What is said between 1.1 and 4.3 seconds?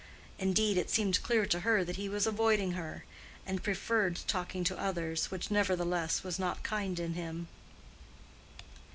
clear to her that he was avoiding her, and preferred